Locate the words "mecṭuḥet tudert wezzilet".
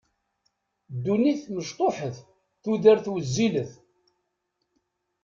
1.55-3.71